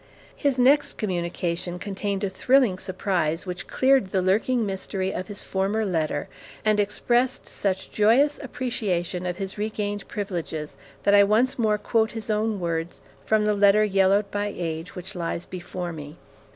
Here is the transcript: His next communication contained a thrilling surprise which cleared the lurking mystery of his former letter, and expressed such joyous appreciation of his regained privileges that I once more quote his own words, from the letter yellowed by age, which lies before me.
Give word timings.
His 0.35 0.57
next 0.57 0.93
communication 0.93 1.77
contained 1.77 2.23
a 2.23 2.29
thrilling 2.31 2.79
surprise 2.79 3.45
which 3.45 3.67
cleared 3.67 4.07
the 4.07 4.23
lurking 4.23 4.65
mystery 4.65 5.13
of 5.13 5.27
his 5.27 5.43
former 5.43 5.85
letter, 5.85 6.27
and 6.65 6.79
expressed 6.79 7.47
such 7.47 7.91
joyous 7.91 8.39
appreciation 8.41 9.27
of 9.27 9.37
his 9.37 9.59
regained 9.59 10.07
privileges 10.07 10.75
that 11.03 11.13
I 11.13 11.23
once 11.23 11.59
more 11.59 11.77
quote 11.77 12.13
his 12.13 12.31
own 12.31 12.59
words, 12.59 12.99
from 13.27 13.45
the 13.45 13.53
letter 13.53 13.83
yellowed 13.85 14.31
by 14.31 14.47
age, 14.57 14.95
which 14.95 15.13
lies 15.13 15.45
before 15.45 15.93
me. 15.93 16.17